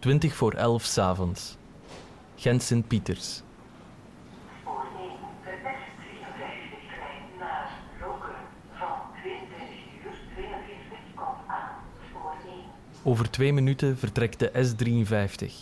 [0.00, 1.56] 20 voor 11 s'avonds.
[2.36, 3.42] Gent Sint-Pieters.
[4.60, 5.10] Spoor 1,
[5.44, 7.70] de S54-trein naar
[8.00, 8.34] Lokeren
[8.72, 9.68] van 22
[10.04, 11.68] uur 42 komt aan.
[12.08, 12.54] Spoor 1.
[13.02, 15.52] Over twee minuten vertrekt de S53.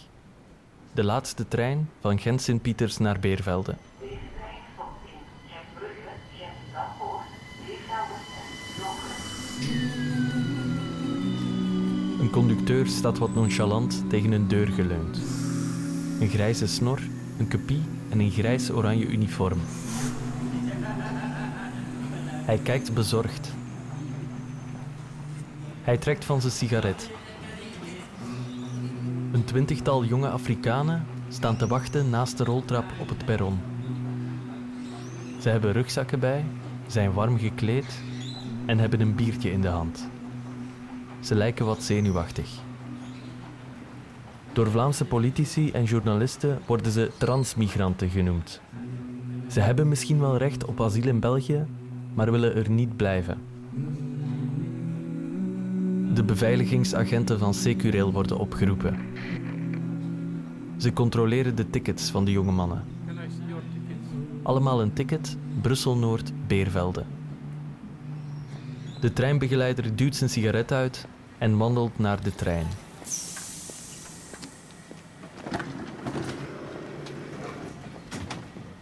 [0.93, 3.75] De laatste trein van Gent Sint-Pieters naar Beervelde.
[12.39, 15.21] Conducteur staat wat nonchalant tegen een deur geleund.
[16.21, 17.01] Een grijze snor,
[17.39, 19.59] een kopie en een grijs-oranje uniform.
[22.45, 23.53] Hij kijkt bezorgd.
[25.83, 27.11] Hij trekt van zijn sigaret.
[29.33, 33.59] Een twintigtal jonge Afrikanen staan te wachten naast de roltrap op het perron.
[35.39, 36.45] Ze hebben rugzakken bij,
[36.87, 38.01] zijn warm gekleed
[38.67, 40.09] en hebben een biertje in de hand.
[41.29, 42.51] Ze lijken wat zenuwachtig.
[44.53, 48.61] Door Vlaamse politici en journalisten worden ze transmigranten genoemd.
[49.49, 51.67] Ze hebben misschien wel recht op asiel in België,
[52.15, 53.39] maar willen er niet blijven.
[56.15, 58.97] De beveiligingsagenten van Secureel worden opgeroepen.
[60.77, 62.85] Ze controleren de tickets van de jonge mannen.
[64.43, 67.05] Allemaal een ticket, Brussel-Noord, Beervelde.
[69.01, 72.67] De treinbegeleider duwt zijn sigaret uit en wandelt naar de trein.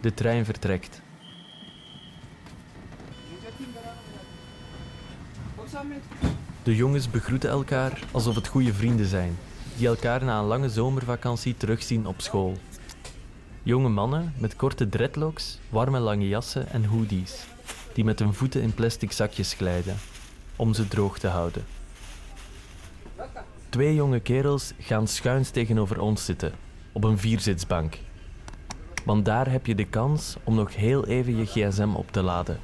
[0.01, 1.01] De trein vertrekt.
[6.63, 9.37] De jongens begroeten elkaar alsof het goede vrienden zijn,
[9.77, 12.57] die elkaar na een lange zomervakantie terugzien op school.
[13.63, 17.45] Jonge mannen met korte dreadlocks, warme lange jassen en hoodies,
[17.93, 19.95] die met hun voeten in plastic zakjes glijden,
[20.55, 21.76] om ze droog te houden.
[23.77, 26.51] Twee jonge kerels gaan schuins tegenover ons zitten,
[26.91, 27.97] op een vierzitsbank.
[29.05, 32.59] Want daar heb je de kans om nog heel even je gsm op te laden.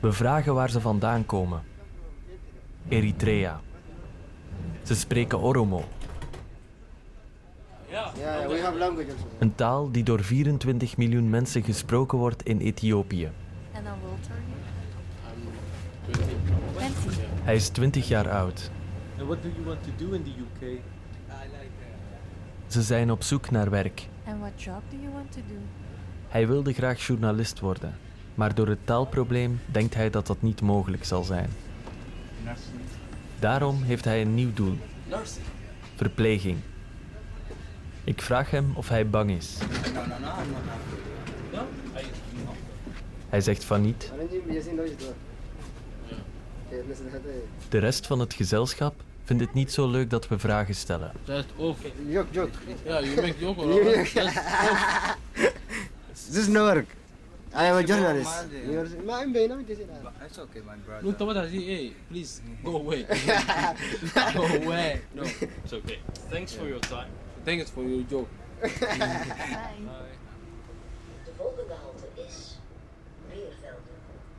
[0.00, 1.62] We vragen waar ze vandaan komen.
[2.88, 3.60] Eritrea.
[4.82, 5.84] Ze spreken Oromo,
[9.38, 13.30] een taal die door 24 miljoen mensen gesproken wordt in Ethiopië.
[13.96, 14.58] And how old are you?
[15.28, 15.40] I'm
[16.12, 17.00] 20.
[17.00, 17.44] 20.
[17.44, 18.70] Hij is 20 jaar oud.
[19.18, 20.80] And what do you want to do in the UK?
[22.66, 24.08] Ze zijn op zoek naar werk.
[24.24, 25.54] And what job do you want to do?
[26.28, 27.94] Hij wilde graag journalist worden,
[28.34, 31.50] maar door het taalprobleem denkt hij dat dat niet mogelijk zal zijn.
[33.38, 34.78] Daarom heeft hij een nieuw doel:
[35.94, 36.58] verpleging.
[38.04, 39.58] Ik vraag hem of hij bang is.
[43.36, 44.12] Hij zegt van niet.
[44.30, 44.64] Dus
[47.68, 51.12] De rest van het gezelschap vindt het niet zo leuk dat we vragen stellen.
[51.24, 51.76] Dat is ook.
[52.08, 52.48] Jok, jok.
[52.84, 53.84] Ja, je maakt jok hoor.
[56.28, 56.88] Dit is no work.
[56.90, 56.94] I
[57.52, 58.46] ah, am a journalist.
[59.06, 61.04] Maar ik ben nooit It's okay, my brother.
[61.04, 63.06] Look, what I hey, please go away.
[64.34, 65.00] go away.
[65.12, 65.22] No,
[65.62, 65.98] it's okay.
[66.30, 67.10] Thanks for your time.
[67.44, 68.28] Thanks for your joke.
[68.60, 68.70] Bye.
[71.24, 71.74] De volgende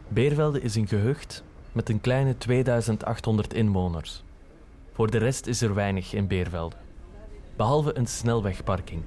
[0.07, 4.23] Beervelde is een gehucht met een kleine 2800 inwoners.
[4.93, 6.75] Voor de rest is er weinig in Beervelde.
[7.55, 9.01] Behalve een snelwegparking,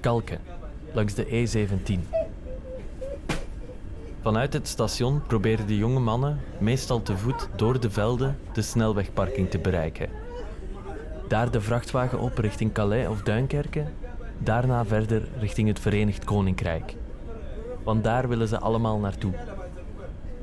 [0.00, 0.40] Kalken,
[0.92, 2.00] langs de E17.
[4.22, 9.50] Vanuit het station proberen de jonge mannen, meestal te voet door de velden, de snelwegparking
[9.50, 10.08] te bereiken.
[11.28, 13.84] Daar de vrachtwagen op richting Calais of Duinkerke,
[14.38, 16.94] daarna verder richting het Verenigd Koninkrijk.
[17.82, 19.32] Want daar willen ze allemaal naartoe.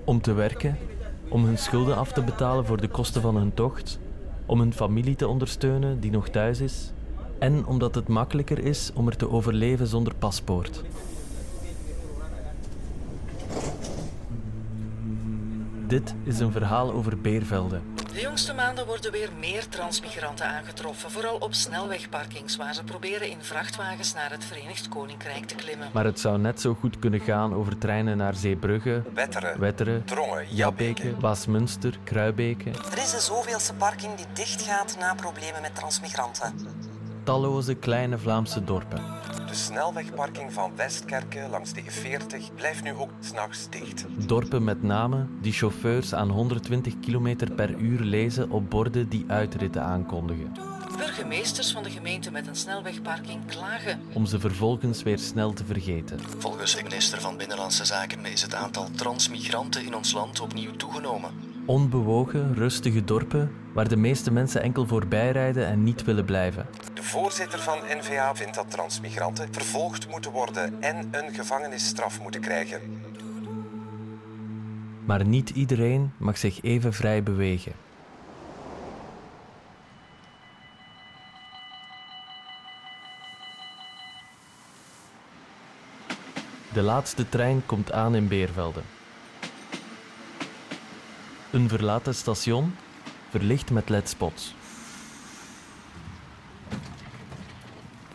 [0.05, 0.77] Om te werken,
[1.29, 3.99] om hun schulden af te betalen voor de kosten van hun tocht,
[4.45, 6.91] om hun familie te ondersteunen die nog thuis is
[7.39, 10.83] en omdat het makkelijker is om er te overleven zonder paspoort.
[15.87, 17.79] Dit is een verhaal over Beervelde.
[18.13, 23.37] De jongste maanden worden weer meer transmigranten aangetroffen, vooral op snelwegparkings waar ze proberen in
[23.41, 25.87] vrachtwagens naar het Verenigd Koninkrijk te klimmen.
[25.93, 30.45] Maar het zou net zo goed kunnen gaan over treinen naar Zeebrugge, Wetteren, Wetteren, Drongen,
[30.55, 32.69] Jabbeke, Waasmunster, Kruibeke.
[32.69, 36.53] Er is de zoveelste parking die dichtgaat na problemen met transmigranten.
[37.23, 39.22] Talloze kleine Vlaamse dorpen.
[39.53, 44.05] De snelwegparking van Westkerke langs de E40 blijft nu ook s'nachts dicht.
[44.27, 49.83] Dorpen met namen die chauffeurs aan 120 km per uur lezen op borden die uitritten
[49.83, 50.51] aankondigen,
[50.97, 53.99] Burgemeesters van de gemeente met een snelwegparking klagen.
[54.13, 56.19] om ze vervolgens weer snel te vergeten.
[56.37, 61.31] Volgens de minister van Binnenlandse Zaken is het aantal transmigranten in ons land opnieuw toegenomen.
[61.65, 66.67] Onbewogen, rustige dorpen waar de meeste mensen enkel voorbij rijden en niet willen blijven.
[67.03, 73.01] Voorzitter van NVA vindt dat transmigranten vervolgd moeten worden en een gevangenisstraf moeten krijgen.
[75.05, 77.71] Maar niet iedereen mag zich even vrij bewegen.
[86.73, 88.81] De laatste trein komt aan in Beervelde.
[91.51, 92.75] Een verlaten station,
[93.29, 94.55] verlicht met ledspots.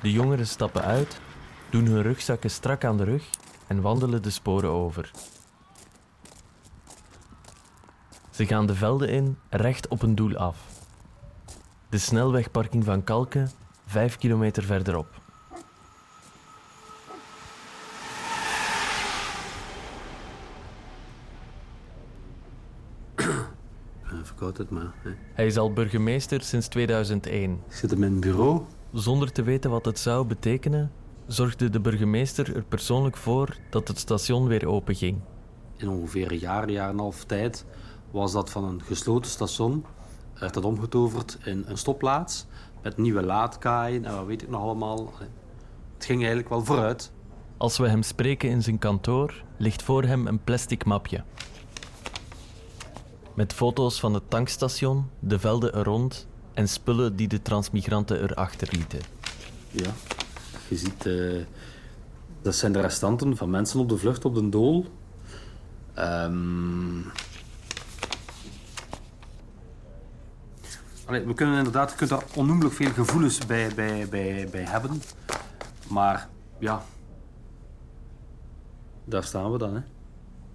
[0.01, 1.21] De jongeren stappen uit,
[1.71, 3.31] doen hun rugzakken strak aan de rug
[3.67, 5.11] en wandelen de sporen over.
[8.31, 10.59] Ze gaan de velden in, recht op een doel af.
[11.89, 13.51] De snelwegparking van Kalken,
[13.87, 15.21] vijf kilometer verderop.
[24.23, 24.93] Verkoud het maar.
[25.03, 25.11] Hè.
[25.35, 27.53] Hij is al burgemeester sinds 2001.
[27.67, 28.67] Ik zit in mijn bureau.
[28.93, 30.93] Zonder te weten wat het zou betekenen,
[31.27, 35.21] zorgde de burgemeester er persoonlijk voor dat het station weer open ging.
[35.77, 37.65] In ongeveer een jaar, een jaar en een half tijd
[38.11, 39.85] was dat van een gesloten station
[40.39, 42.47] werd dat omgetoverd in een stopplaats
[42.83, 45.13] met nieuwe laadkaaien en wat weet ik nog allemaal.
[45.95, 47.13] Het ging eigenlijk wel vooruit.
[47.57, 51.25] Als we hem spreken in zijn kantoor, ligt voor hem een plastic mapje.
[53.35, 56.28] Met foto's van het tankstation, de velden er rond
[56.59, 59.01] en spullen die de transmigranten erachter lieten.
[59.71, 59.91] Ja,
[60.69, 61.45] je ziet, eh,
[62.43, 64.87] dat zijn de restanten van mensen op de vlucht op de dool.
[65.95, 67.01] Ehm,
[71.05, 75.03] Allee, we kunnen inderdaad, je kunt daar onnoemelijk veel gevoelens bij, bij, bij, bij hebben.
[75.89, 76.29] Maar
[76.59, 76.85] ja,
[79.05, 79.75] daar staan we dan.
[79.75, 79.81] Hè.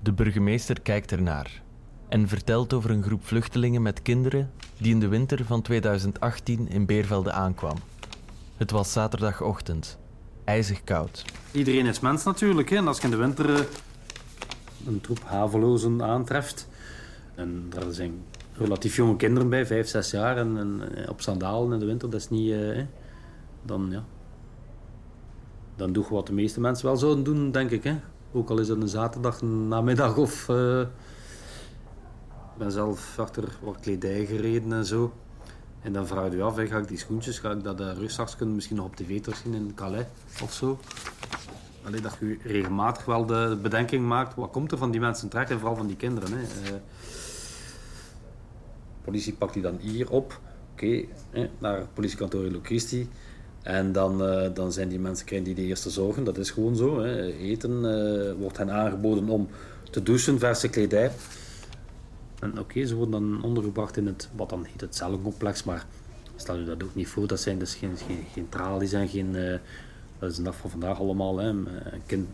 [0.01, 1.61] De burgemeester kijkt ernaar
[2.09, 4.51] en vertelt over een groep vluchtelingen met kinderen
[4.83, 7.77] die in de winter van 2018 in Beervelde aankwam.
[8.57, 9.97] Het was zaterdagochtend,
[10.43, 11.25] ijzig koud.
[11.51, 12.69] Iedereen is mens natuurlijk.
[12.69, 12.75] Hè.
[12.75, 13.59] En als je in de winter eh,
[14.87, 16.67] een troep havelozen aantreft...
[17.35, 20.37] en er zijn relatief jonge kinderen bij, vijf, zes jaar...
[20.37, 22.51] en, eh, op sandalen in de winter, dat is niet...
[22.51, 22.83] eh,
[23.61, 24.03] dan, ja...
[25.75, 27.83] Dan doe je wat de meeste mensen wel zouden doen, denk ik.
[27.83, 27.95] Hè.
[28.31, 30.49] Ook al is het een zaterdag namiddag of...
[32.53, 35.13] ik ben zelf achter wat kledij gereden en zo.
[35.81, 38.75] En dan vraag je af, ga ik die schoentjes, ga ik dat uh, rugzakje misschien
[38.75, 40.05] nog op tv terugzien in Calais
[40.43, 40.79] of zo?
[41.83, 45.49] Allee, dat je regelmatig wel de bedenking maakt, wat komt er van die mensen terecht
[45.49, 46.29] en vooral van die kinderen.
[46.31, 46.41] Hè?
[46.41, 46.79] Eh,
[49.01, 50.39] politie pakt die dan hier op,
[50.73, 51.03] oké,
[51.59, 53.09] naar het politiekantoor in Locristi.
[53.61, 56.75] En dan, eh, dan zijn die mensen krijgen die de eerste zorgen, dat is gewoon
[56.75, 56.99] zo.
[56.99, 57.33] Hè.
[57.33, 59.47] Eten eh, wordt hen aangeboden om
[59.91, 61.11] te douchen, verse kledij.
[62.59, 65.85] Oké, ze worden dan ondergebracht in het, wat dan heet het cellencomplex, maar
[66.35, 69.35] stel je dat ook niet voor, dat zijn dus geen, geen, geen tralies en geen,
[69.35, 69.59] eh,
[70.19, 71.67] dat is een dag van vandaag allemaal, hè, een
[72.05, 72.27] kind,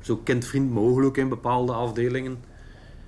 [0.00, 2.38] zo kindvriend mogelijk in bepaalde afdelingen.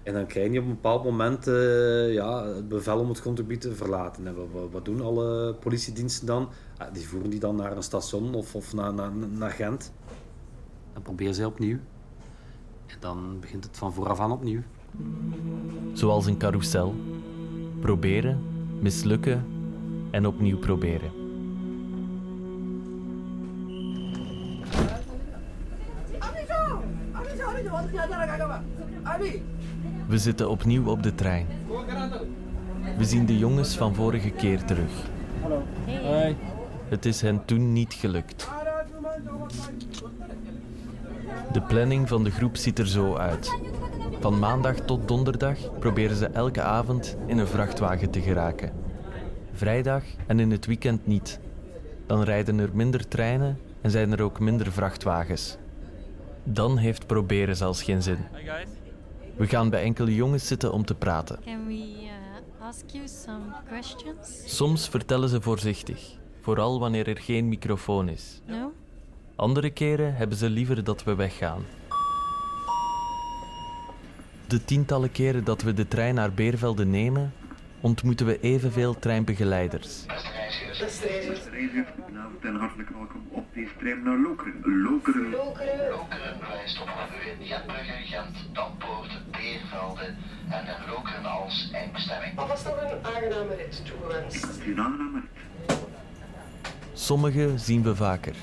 [0.03, 3.61] En dan krijg je op een bepaald moment eh, ja, het bevel om het grondgebied
[3.61, 4.27] te verlaten.
[4.27, 6.49] En wat, wat, doen alle politiediensten dan?
[6.77, 9.93] Ah, die voeren die dan naar een station of, of naar, naar, naar Gent.
[10.93, 11.79] Dan proberen zij opnieuw.
[12.87, 14.63] En dan begint het van vooraf aan opnieuw.
[15.93, 16.95] Zoals een carousel.
[17.81, 18.43] Proberen,
[18.81, 19.45] mislukken
[20.11, 21.11] en opnieuw proberen.
[30.07, 31.47] We zitten opnieuw op de trein.
[32.97, 35.09] We zien de jongens van vorige keer terug.
[36.89, 38.49] Het is hen toen niet gelukt.
[41.53, 43.59] De planning van de groep ziet er zo uit.
[44.21, 48.73] Van maandag tot donderdag proberen ze elke avond in een vrachtwagen te geraken.
[49.53, 51.41] Vrijdag en in het weekend niet.
[52.07, 55.57] Dan rijden er minder treinen en zijn er ook minder vrachtwagens.
[56.45, 58.19] Dan heeft proberen zelfs geen zin.
[59.37, 61.39] We gaan bij enkele jongens zitten om te praten.
[61.45, 64.57] Can we uh, ask you some questions?
[64.57, 68.41] Soms vertellen ze voorzichtig, vooral wanneer er geen microfoon is.
[68.47, 68.73] No?
[69.37, 71.63] Andere keren hebben ze liever dat we weggaan.
[74.51, 77.33] De tientallen keren dat we de trein naar Beervelde nemen,
[77.81, 80.05] ontmoeten we evenveel treinbegeleiders.
[80.07, 84.83] Beste reizigers, goedenavond en hartelijk welkom op deze trein naar Lokeren.
[84.83, 85.31] Lokeren.
[85.31, 90.15] Lokeren verwijst op u in Gentbrugge, Gent, Dampoort, Beervelde
[90.49, 92.39] en in Lokeren als eindbestemming.
[92.39, 94.45] Alvast nog een aangename rit toegewenst.
[94.67, 95.79] Een aangename rit.
[96.93, 98.35] Sommige zien we vaker,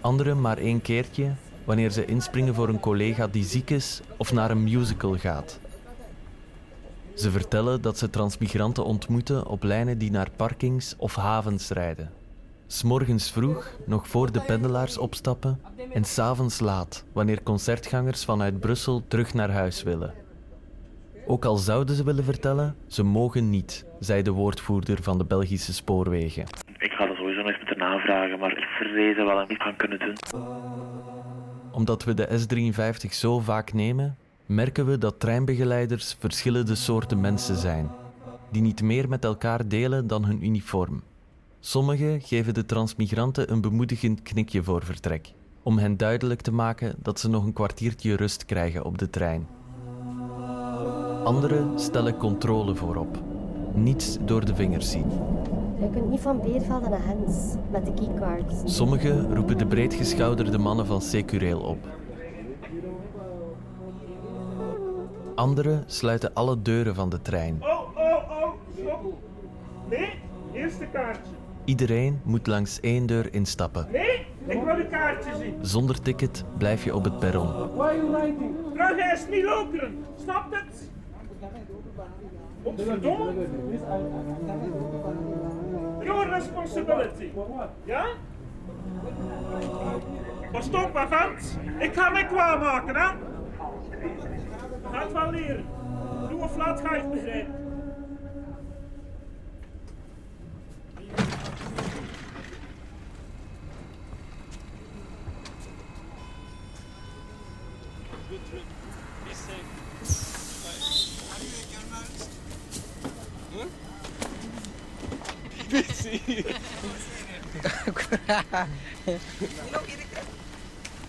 [0.00, 1.32] andere maar één keertje
[1.64, 5.60] wanneer ze inspringen voor een collega die ziek is of naar een musical gaat.
[7.14, 12.10] Ze vertellen dat ze transmigranten ontmoeten op lijnen die naar parkings of havens rijden.
[12.66, 15.60] S'morgens vroeg, nog voor de pendelaars opstappen,
[15.92, 20.14] en s'avonds laat, wanneer concertgangers vanuit Brussel terug naar huis willen.
[21.26, 25.72] Ook al zouden ze willen vertellen, ze mogen niet, zei de woordvoerder van de Belgische
[25.72, 26.44] spoorwegen.
[26.78, 29.62] Ik ga dat sowieso nog eens moeten navragen, maar ik vrees dat we dat niet
[29.62, 30.16] gaan kunnen doen.
[31.72, 37.90] Omdat we de S53 zo vaak nemen, merken we dat treinbegeleiders verschillende soorten mensen zijn,
[38.50, 41.02] die niet meer met elkaar delen dan hun uniform.
[41.60, 47.20] Sommigen geven de transmigranten een bemoedigend knikje voor vertrek, om hen duidelijk te maken dat
[47.20, 49.46] ze nog een kwartiertje rust krijgen op de trein.
[51.24, 53.31] Anderen stellen controle voorop.
[53.74, 55.04] Niets door de vingers zien.
[55.80, 58.76] Je kunt niet van Beervelde naar Hens met de keycards.
[58.76, 61.78] Sommigen roepen de breedgeschouderde mannen van Secureel op.
[65.34, 67.58] Anderen sluiten alle deuren van de trein.
[67.60, 69.14] Oh, oh, oh, stop.
[69.90, 70.10] Nee,
[70.52, 71.32] eerste kaartje.
[71.64, 73.86] Iedereen moet langs één deur instappen.
[73.92, 75.54] Nee, ik wil een kaartje zien.
[75.60, 77.46] Zonder ticket blijf je op het perron.
[77.74, 78.54] Why are you lighting?
[78.74, 80.04] Vraag hij is niet lokeren.
[80.22, 80.90] Snapt het?
[82.64, 83.46] Godverdomme.
[86.04, 87.30] Your responsibility.
[87.84, 88.04] Ja?
[90.52, 91.32] Maar stop, maar.
[91.78, 93.06] Ik ga mij kwaad maken, hè?
[94.92, 95.64] Ga het wel leren.
[96.28, 97.61] Doe of laat ga je het.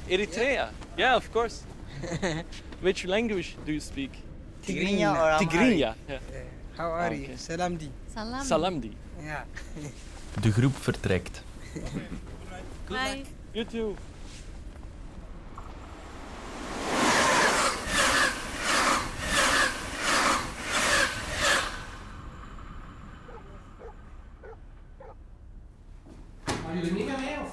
[0.09, 0.69] Eritrea?
[0.97, 1.63] Yeah, of course.
[2.81, 4.11] Which language do you speak?
[4.65, 5.49] Tigrinya or Amharic.
[5.49, 5.95] Tigrinya.
[6.09, 6.19] Yeah.
[6.77, 7.21] How are Okay.
[7.31, 7.37] you?
[7.37, 7.89] Salamdi.
[8.13, 8.43] Salam.
[8.45, 8.91] Salamdi.
[9.23, 9.43] Ja.
[10.41, 11.43] De groep vertrekt.
[12.89, 13.23] Bye.
[13.53, 13.95] You too.
[26.45, 27.51] Gaan jullie mee met mij of?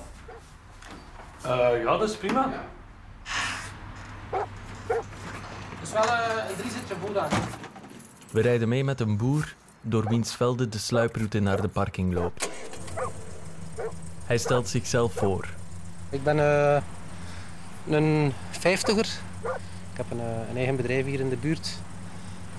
[1.47, 2.53] Uh, ja, dat is prima.
[4.89, 7.31] Het is wel eh, een driezitje vooraan.
[8.31, 12.49] We rijden mee met een boer door wiens velden de sluiproute naar de parking loopt.
[14.25, 15.49] Hij stelt zichzelf voor.
[16.11, 16.83] Ik ben eh,
[17.89, 19.07] een vijftiger.
[19.93, 21.79] Ik heb een, eh, een eigen bedrijf hier in de buurt.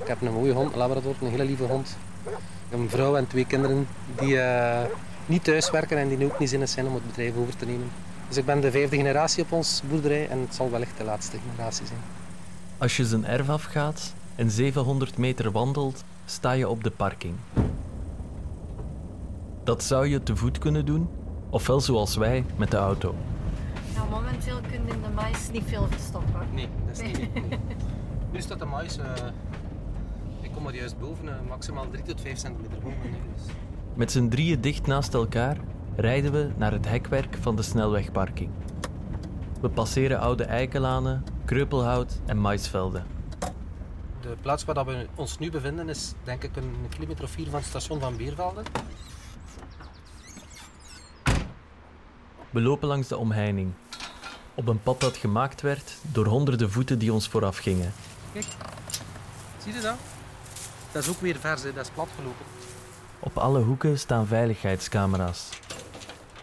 [0.01, 1.97] Ik heb een mooie hond, een labrador, een hele lieve hond.
[2.25, 2.31] Ik
[2.69, 4.85] heb een vrouw en twee kinderen die eh,
[5.25, 7.65] niet thuis werken en die nu ook niet zinnig zijn om het bedrijf over te
[7.65, 7.91] nemen.
[8.31, 11.37] Dus ik ben de vijfde generatie op ons boerderij en het zal wellicht de laatste
[11.49, 11.99] generatie zijn.
[12.77, 17.35] Als je zijn erf afgaat en 700 meter wandelt, sta je op de parking.
[19.63, 21.09] Dat zou je te voet kunnen doen,
[21.49, 23.15] ofwel zoals wij met de auto.
[23.95, 26.47] Nou, momenteel kun je in de mais niet veel verstoppen.
[26.53, 27.33] Nee, dat is niet.
[27.33, 27.59] nee.
[28.31, 28.97] Nu staat de mais.
[28.97, 29.05] eh,
[30.41, 32.97] ik kom er juist boven, eh, maximaal 3 tot 5 centimeter boven.
[33.35, 33.53] dus.
[33.93, 35.57] Met z'n drieën dicht naast elkaar
[35.95, 38.49] rijden we naar het hekwerk van de snelwegparking.
[39.61, 43.05] We passeren oude eikenlanen, kreupelhout en maisvelden.
[44.21, 47.59] De plaats waar we ons nu bevinden is denk ik een kilometer of vier van
[47.59, 48.61] het station van Beervelde.
[52.49, 53.71] We lopen langs de omheining.
[54.55, 57.93] Op een pad dat gemaakt werd door honderden voeten die ons vooraf gingen.
[58.33, 58.45] Kijk,
[59.63, 59.95] zie je dat?
[60.91, 61.73] Dat is ook weer vers, hè.
[61.73, 62.45] dat is platgelopen.
[63.19, 65.49] Op alle hoeken staan veiligheidscamera's.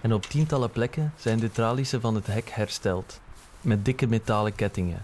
[0.01, 3.21] En op tientallen plekken zijn de tralies van het hek hersteld,
[3.61, 5.03] met dikke metalen kettingen.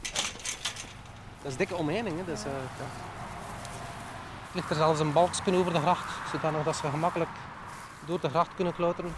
[1.42, 2.16] Dat is dikke omheining.
[2.16, 2.32] Hè.
[2.32, 2.84] Eh, ja.
[4.48, 7.30] Er ligt er zelfs een balkje over de gracht, zodanig dat ze gemakkelijk
[8.06, 9.14] door de gracht kunnen klauteren.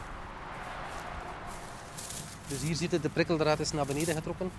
[2.47, 4.50] Dus hier ziet je, de prikkeldraad is naar beneden getrokken.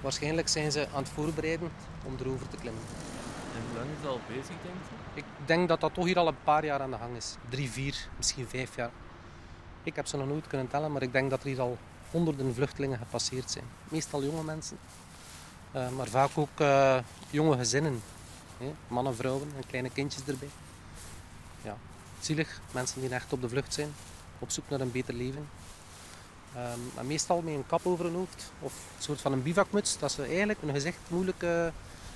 [0.00, 1.70] Waarschijnlijk zijn ze aan het voorbereiden
[2.04, 2.82] om erover te klimmen.
[3.54, 4.74] En hoe lang is dat al bezig, denk
[5.14, 5.20] je?
[5.20, 7.36] Ik denk dat dat toch hier al een paar jaar aan de gang is.
[7.48, 8.90] Drie, vier, misschien vijf jaar.
[9.84, 11.78] Ik heb ze nog nooit kunnen tellen, maar ik denk dat er hier al
[12.10, 13.64] honderden vluchtelingen gepasseerd zijn.
[13.88, 14.78] Meestal jonge mensen,
[15.72, 16.98] eh, maar vaak ook eh,
[17.30, 18.02] jonge gezinnen.
[18.88, 20.48] Mannen, vrouwen en kleine kindjes erbij.
[21.62, 21.76] Ja,
[22.20, 22.60] zielig.
[22.70, 23.94] Mensen die echt op de vlucht zijn,
[24.38, 25.48] op zoek naar een beter leven.
[26.54, 29.98] Ehm, maar meestal met een kap over hun hoofd of een soort van een bivakmuts,
[29.98, 31.66] dat ze eigenlijk hun gezicht moeilijk eh,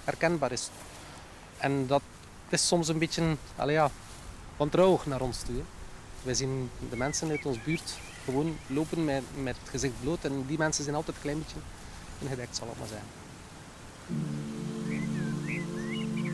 [0.05, 0.71] herkenbaar is.
[1.59, 2.03] En dat
[2.49, 3.91] is soms een beetje ja,
[4.57, 5.63] wantrouwig naar ons toe.
[6.29, 10.25] Wij zien de mensen uit ons buurt gewoon lopen met, met het gezicht bloot.
[10.25, 11.57] En die mensen zijn altijd een klein beetje
[12.19, 13.07] ingedekt, zal ik maar zeggen.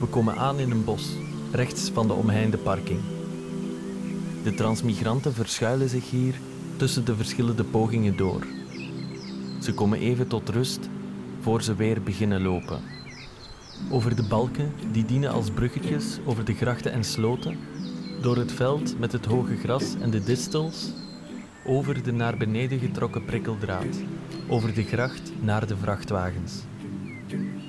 [0.01, 1.09] We komen aan in een bos.
[1.53, 3.01] rechts van de omheinde parking.
[4.43, 6.35] De transmigranten verschuilen zich hier
[6.77, 8.47] tussen de verschillende pogingen door.
[9.61, 10.89] Ze komen even tot rust
[11.41, 12.81] voor ze weer beginnen lopen.
[13.91, 17.59] Over de balken, die dienen als bruggetjes over de grachten en sloten,
[18.25, 20.93] door het veld met het hoge gras en de distels,
[21.65, 24.03] over de naar beneden getrokken prikkeldraad,
[24.49, 26.53] over de gracht naar de vrachtwagens.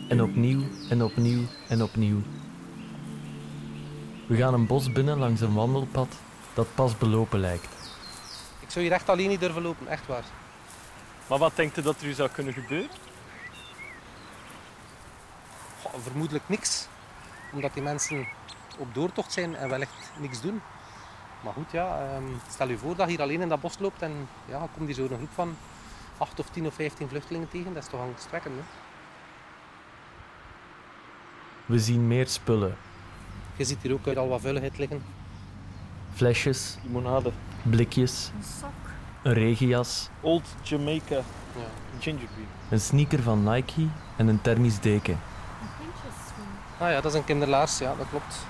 [0.09, 2.21] En opnieuw en opnieuw en opnieuw.
[4.27, 6.07] We gaan een bos binnen langs een wandelpad
[6.53, 7.69] dat pas belopen lijkt.
[8.59, 10.25] Ik zou hier echt alleen niet durven lopen, echt waar.
[11.27, 12.89] Maar wat denkt u dat er u zou kunnen gebeuren?
[15.81, 16.87] Goh, vermoedelijk niks.
[17.53, 18.27] Omdat die mensen
[18.77, 20.61] op doortocht zijn en wellicht niks doen.
[21.43, 24.01] Maar goed, ja, ehm, stel je voor dat je hier alleen in dat bos loopt
[24.01, 25.55] en ja, dan komt hier zo'n groep van
[26.17, 27.73] 8 of 10 of 15 vluchtelingen tegen.
[27.73, 28.61] Dat is toch angstwekkend, hè?
[31.65, 32.75] We zien meer spullen.
[33.55, 35.03] Je ziet hier ook al wat vuiligheid liggen.
[36.13, 37.31] Flesjes, Limonade.
[37.63, 38.69] blikjes, Een sok.
[39.23, 41.21] een regenjas, Old Jamaica
[41.99, 42.45] ginger beer.
[42.69, 45.13] een sneaker van Nike en een thermisch deken.
[45.13, 46.45] Een pintjeschoen.
[46.79, 48.45] Ah ja, dat is een kinderlaars, ja, dat klopt.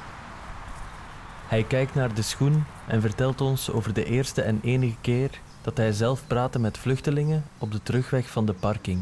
[1.47, 5.29] Hij kijkt naar de schoen en vertelt ons over de eerste en enige keer
[5.61, 8.97] dat hij zelf praatte met vluchtelingen op de terugweg van de parking.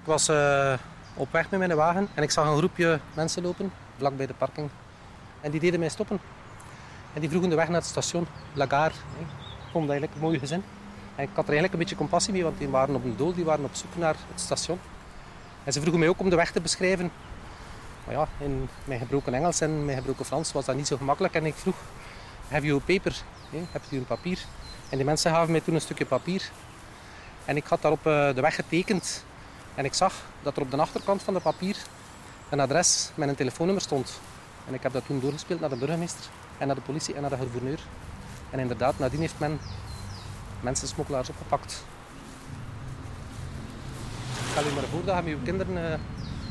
[0.00, 0.74] Ik was eh,
[1.14, 4.34] op weg met mijn wagen en ik zag een groepje mensen lopen, vlak bij de
[4.34, 4.68] parking.
[5.40, 6.18] En die deden mij stoppen.
[7.12, 8.94] En die vroegen de weg naar het station, La Gare.
[9.16, 9.20] hè.
[9.20, 10.62] Ik vond eigenlijk een mooi gezin.
[11.16, 13.34] En ik had er eigenlijk een beetje compassie mee, want die waren op een dool,
[13.34, 14.78] die waren op zoek naar het station.
[15.64, 17.10] En ze vroegen mij ook om de weg te beschrijven.
[18.04, 21.34] Maar ja, in mijn gebroken Engels en mijn gebroken Frans was dat niet zo gemakkelijk.
[21.34, 21.76] En ik vroeg,
[22.48, 23.14] have you a paper?
[23.70, 24.38] Hebt u een papier?
[24.88, 26.50] En die mensen gaven mij toen een stukje papier.
[27.44, 29.24] En ik had daarop eh, de weg getekend.
[29.74, 31.76] En ik zag dat er op de achterkant van het papier
[32.48, 34.20] een adres met een telefoonnummer stond.
[34.66, 36.24] En ik heb dat toen doorgespeeld naar de burgemeester
[36.58, 37.78] en naar de politie en naar de gouverneur.
[38.50, 39.60] En inderdaad, nadien heeft men
[40.60, 41.84] mensensmokkelaars opgepakt.
[44.50, 45.98] Stel je maar voor dat je je kinderen eh,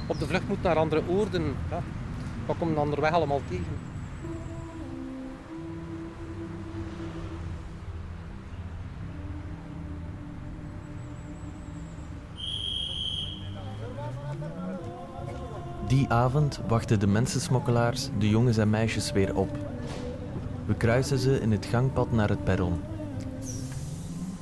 [0.07, 1.55] op de vlucht moet naar andere oorden.
[1.69, 1.81] Ja.
[2.45, 3.91] Wat komt dan onderweg allemaal tegen?
[15.87, 19.57] Die avond wachten de mensensmokkelaars de jongens en meisjes weer op.
[20.65, 22.81] We kruisen ze in het gangpad naar het perron.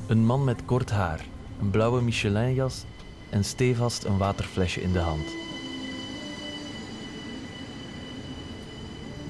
[0.07, 1.25] Een man met kort haar,
[1.61, 2.85] een blauwe Michelin-jas
[3.29, 5.40] en stevast een waterflesje in de hand.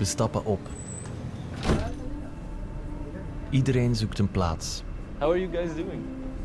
[0.02, 0.60] We stappen op.
[3.50, 4.84] Iedereen zoekt een plaats.
[5.20, 6.02] How are you guys doing?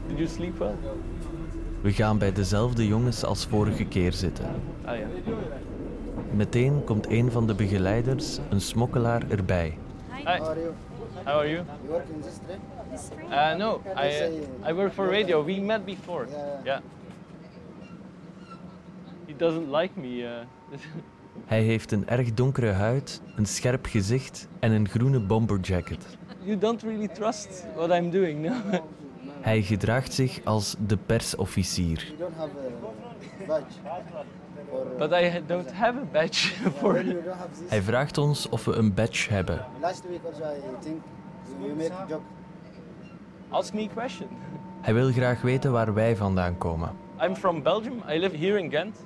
[0.07, 0.75] Did you sleep well?
[1.81, 4.47] We gaan bij dezelfde jongens als vorige keer zitten.
[4.85, 5.07] Ah ja.
[6.31, 9.79] Meteen komt een van de begeleiders, een smokkelaar, erbij.
[10.11, 10.39] Hi.
[10.39, 10.49] How
[11.25, 11.65] are you?
[11.65, 12.61] You work in this street?
[12.91, 13.31] This street?
[13.31, 15.45] Uh, no, I, I work for radio.
[15.45, 16.27] We met before.
[16.65, 16.81] Yeah.
[19.27, 20.09] He doesn't like me.
[20.09, 20.31] Uh,
[21.47, 26.07] Hij heeft een erg donkere huid, een scherp gezicht en een groene bomberjacket.
[26.45, 28.53] you don't really trust what I'm doing, no?
[29.41, 32.05] Hij gedraagt zich als de persofficier.
[32.07, 33.73] You don't have a badge.
[34.71, 37.03] For, uh, But I don't have a badge for.
[37.69, 39.65] Hij vraagt ons of we een badge hebben.
[39.81, 41.03] Last week also I think
[41.61, 42.23] you make joke.
[43.49, 44.29] Ask me a question.
[44.81, 46.91] Hij wil graag weten waar wij vandaan komen.
[47.23, 48.03] I'm from Belgium.
[48.11, 49.05] I live here in Ghent.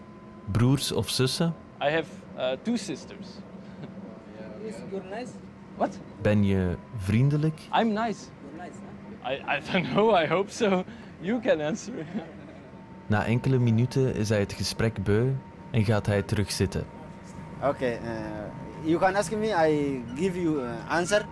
[0.51, 1.55] Broers of zussen?
[1.83, 2.05] I have
[2.62, 3.26] two sisters.
[4.90, 5.31] You're nice.
[5.76, 5.98] What?
[6.22, 7.61] Ben je vriendelijk?
[7.72, 8.26] I'm nice.
[8.42, 8.76] You're nice,
[9.24, 9.57] I, huh?
[9.57, 10.14] I don't know.
[10.22, 10.85] I hope so.
[11.20, 11.94] You can answer.
[13.07, 15.33] Na enkele minuten is hij het gesprek beu
[15.70, 16.85] en gaat hij terug zitten.
[17.62, 18.00] Okay, uh,
[18.83, 21.26] you can ask me, I give you uh, answer.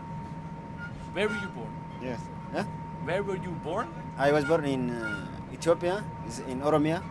[1.13, 1.71] Where were you born?
[2.01, 2.19] Yes.
[2.53, 2.65] Huh?
[3.05, 3.87] Where were you born?
[4.19, 7.03] I was born in uh, Ethiopia, is in Oromia,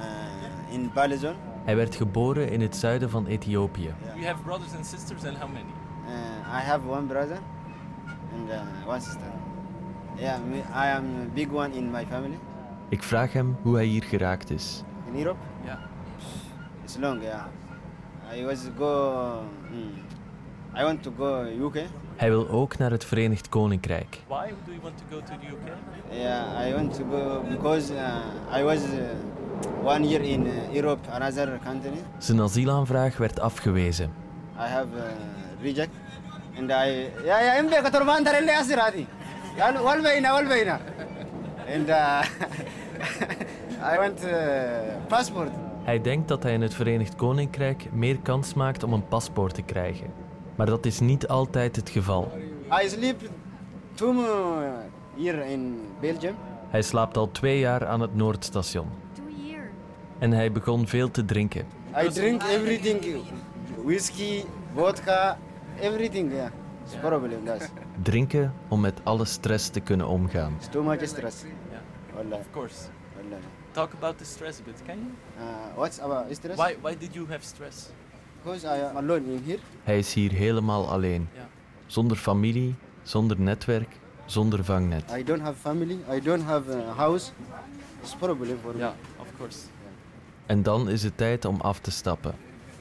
[0.00, 1.36] uh, in Bale zone.
[1.66, 3.94] Hij werd geboren in het zuiden van Ethiopië.
[4.14, 5.70] You have brothers and sisters, and how many?
[6.08, 7.38] Uh, I have one brother
[8.34, 9.32] and uh, one sister.
[10.18, 12.38] Yeah, me, I am a big one in my family.
[12.88, 14.82] Ik vraag hem hoe hij hier geraakt is.
[15.12, 15.38] In Europe?
[15.64, 15.78] Yeah.
[16.82, 17.44] It's long, yeah.
[18.38, 19.42] I was go.
[19.70, 20.04] mm,
[20.80, 21.74] I want to go UK.
[22.16, 24.22] Hij wil ook naar het Verenigd Koninkrijk.
[24.26, 25.72] Why do you want to go to the UK?
[26.10, 29.00] Yeah, I want to go because uh, I was uh,
[29.84, 31.92] one year in uh, Europe, another country.
[32.18, 34.10] Zijn asielaanvraag werd afgewezen.
[34.58, 35.02] I have uh,
[35.62, 35.90] reject,
[36.58, 39.06] and I yeah yeah I'm back to Rwanda really asirati.
[39.56, 40.80] Wal wal bayna.
[41.74, 42.24] And uh,
[43.92, 44.20] I want
[45.08, 45.50] passport.
[45.82, 49.62] Hij denkt dat hij in het Verenigd Koninkrijk meer kans maakt om een paspoort te
[49.62, 50.06] krijgen.
[50.56, 52.32] Maar dat is niet altijd het geval.
[52.82, 53.20] I sleep
[53.94, 54.14] two
[55.18, 56.34] here in Belgium.
[56.68, 58.86] Hij slaapt al twee jaar aan het Noordstation.
[60.18, 61.66] En hij begon veel te drinken.
[62.04, 63.24] I drink everything.
[63.84, 65.38] Whiskey, vodka,
[65.80, 66.32] everything.
[66.32, 66.50] Yeah.
[66.84, 67.68] It's problem, guys.
[68.02, 70.54] Drinken om met alle stress te kunnen omgaan.
[70.58, 71.44] It's too much stress.
[72.14, 72.38] Wallah.
[72.38, 72.74] Of course.
[73.16, 73.38] Wallah.
[73.72, 75.10] Talk about the stress a bit, can you?
[75.38, 76.56] Uh, what's our stress?
[76.56, 77.90] Why, why did you have stress?
[78.42, 79.58] Because I am alone in here.
[79.82, 81.28] Hij is hier helemaal alleen.
[81.34, 81.48] Ja.
[81.86, 85.12] Zonder familie, zonder netwerk, zonder vangnet.
[85.18, 85.98] I don't have family.
[86.10, 87.30] I don't have a house.
[88.02, 88.78] It's problem for me.
[88.78, 89.58] Yeah, of course.
[90.46, 92.34] En dan is het tijd om af te stappen.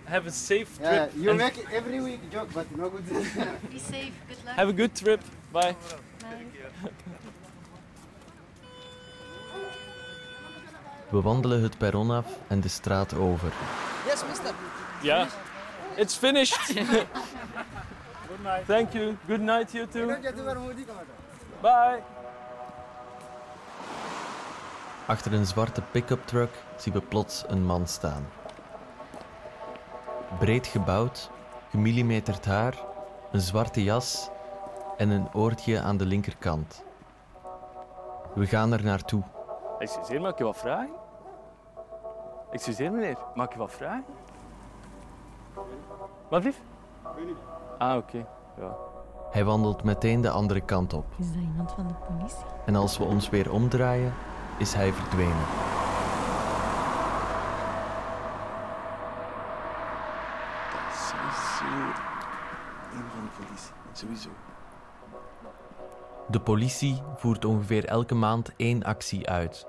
[0.04, 0.92] Have a safe trip.
[0.92, 3.06] Yeah, you and make every week joke, but no good.
[3.72, 4.12] Be safe.
[4.28, 4.56] Good luck.
[4.56, 5.22] have a good trip.
[5.52, 5.76] Bye.
[11.10, 13.52] We wandelen het perron af en de straat over.
[14.06, 14.54] Yes, mister.
[15.02, 15.28] Yeah.
[15.96, 16.74] It's finished.
[18.68, 19.18] Thank you.
[19.28, 20.06] Good night, you too.
[21.62, 22.02] Bye.
[25.06, 28.28] Achter een zwarte pick-up truck zien we plots een man staan.
[30.40, 31.30] Breed gebouwd,
[31.70, 32.76] gemillimeterd haar,
[33.32, 34.30] een zwarte jas
[34.98, 36.84] en een oortje aan de linkerkant.
[38.34, 39.24] We gaan er naartoe.
[39.80, 40.94] Excuseer, mag ik je wat vragen?
[42.52, 43.18] Excuseer, meneer.
[43.34, 44.06] Mag ik je wat vragen?
[46.30, 46.62] Wat lief?
[47.78, 48.26] Ah, oké.
[48.58, 48.76] Ja.
[49.32, 51.06] Hij wandelt meteen de andere kant op.
[51.18, 52.46] Is dat iemand van de politie?
[52.66, 54.14] En als we ons weer omdraaien,
[54.58, 55.46] is hij verdwenen.
[60.72, 61.76] Dat is sowieso
[62.94, 63.74] een van de politie.
[64.06, 64.30] Sowieso.
[66.30, 69.68] De politie voert ongeveer elke maand één actie uit.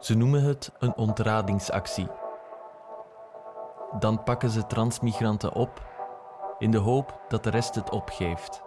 [0.00, 2.06] Ze noemen het een ontradingsactie.
[3.98, 5.90] Dan pakken ze transmigranten op
[6.58, 8.62] in de hoop dat de rest het opgeeft.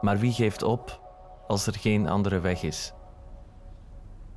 [0.00, 1.00] Maar wie geeft op
[1.46, 2.92] als er geen andere weg is?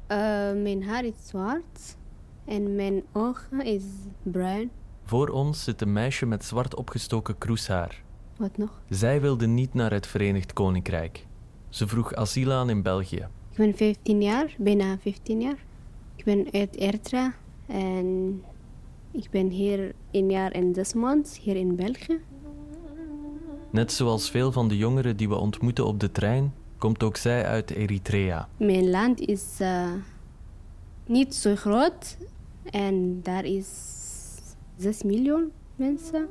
[0.08, 0.18] Eh,
[0.54, 1.98] mijn haar is zwart
[2.46, 3.84] en mijn ogen is
[4.24, 4.72] bruin.
[5.10, 8.04] Voor ons zit een meisje met zwart opgestoken kroeshaar.
[8.38, 8.82] Wat nog?
[8.90, 11.26] Zij wilde niet naar het Verenigd Koninkrijk.
[11.70, 13.28] Ze vroeg asiel aan in België.
[13.52, 15.58] Ik ben 15 jaar, bijna 15 jaar.
[16.16, 17.34] Ik ben uit Eritrea
[17.66, 18.42] en
[19.12, 22.20] ik ben hier een jaar en zes maanden hier in België.
[23.72, 27.46] Net zoals veel van de jongeren die we ontmoeten op de trein, komt ook zij
[27.46, 28.48] uit Eritrea.
[28.58, 29.92] Mijn land is eh,
[31.06, 32.18] niet zo groot
[32.64, 33.99] en daar is
[34.80, 36.28] 6 miljoen mensen.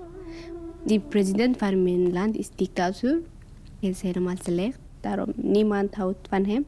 [0.84, 3.18] Die president van mijn land is dictatuur.
[3.80, 6.66] Hij is helemaal slecht, daarom niemand houdt van hem.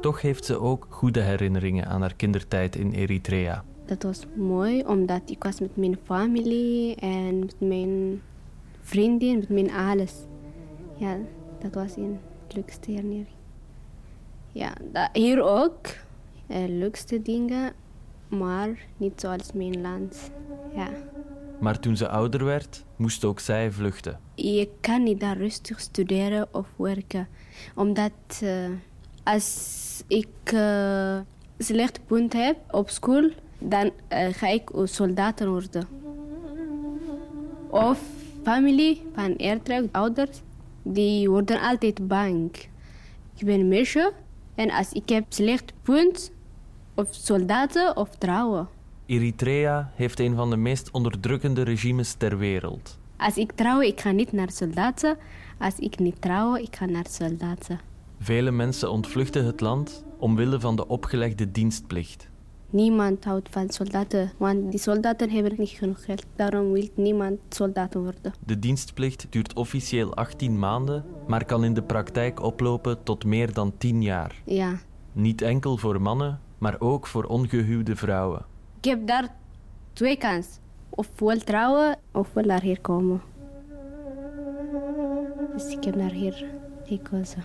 [0.00, 3.64] Toch heeft ze ook goede herinneringen aan haar kindertijd in Eritrea.
[3.84, 8.22] Dat was mooi, omdat ik was met mijn familie en met mijn
[8.80, 10.14] vriendin, met mijn alles.
[10.96, 11.16] Ja,
[11.58, 12.18] dat was een
[12.54, 13.26] leukste herinnering.
[14.52, 14.72] Ja,
[15.12, 15.86] hier ook.
[16.46, 17.72] eh, leukste dingen,
[18.28, 20.30] maar niet zoals mijn land.
[20.74, 20.88] Ja.
[21.60, 24.20] Maar toen ze ouder werd, moest ook zij vluchten.
[24.34, 27.28] Je kan niet daar rustig studeren of werken.
[27.74, 28.12] Omdat
[28.42, 28.70] eh,
[29.22, 31.18] als ik eh
[31.58, 35.88] slecht punt heb op school, dan eh, ga ik soldaat worden.
[37.68, 38.00] Of
[38.42, 40.40] familie van Eritrea, ouders,
[40.82, 42.56] die worden altijd bang.
[43.36, 44.12] Ik ben meisje
[44.54, 46.30] en als ik heb slecht punt,
[46.96, 48.68] of soldaten of trouwen.
[49.06, 52.98] Eritrea heeft een van de meest onderdrukkende regimes ter wereld.
[53.16, 55.16] Als ik trouw, ik ga niet naar soldaten.
[55.58, 57.80] Als ik niet trouw, ik ga naar soldaten.
[58.18, 62.28] Vele mensen ontvluchten het land omwille van de opgelegde dienstplicht.
[62.70, 66.26] Niemand houdt van soldaten, want die soldaten hebben niet genoeg geld.
[66.36, 68.32] Daarom wil niemand soldaat worden.
[68.46, 73.72] De dienstplicht duurt officieel 18 maanden, maar kan in de praktijk oplopen tot meer dan
[73.78, 74.42] 10 jaar.
[74.44, 74.78] Ja.
[75.12, 78.44] Niet enkel voor mannen, maar ook voor ongehuwde vrouwen.
[78.80, 79.34] Ik heb daar
[79.92, 80.62] twee kansen.
[80.88, 83.20] Ofwel trouwen, ofwel naar hier komen.
[85.52, 86.44] Dus ik heb naar hier
[86.84, 87.44] gekozen.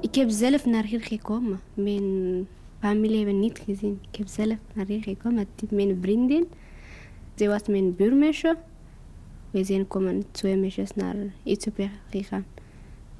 [0.00, 1.60] Ik heb zelf naar hier gekomen.
[1.74, 2.48] Mijn
[2.78, 3.98] familie hebben niet gezien.
[4.10, 6.48] Ik heb zelf naar hier gekomen met mijn vriendin.
[7.34, 8.56] Zij was mijn buurmeisje.
[9.50, 12.44] We zijn komen twee meisjes naar Ethiopië gegaan.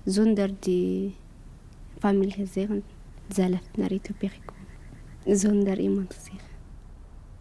[0.05, 1.17] Zonder die
[1.99, 2.47] familie
[3.29, 5.39] zelf naar Ethiopië gekomen.
[5.39, 6.49] Zonder iemand te zeggen.